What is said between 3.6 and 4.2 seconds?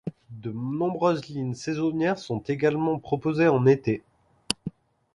été.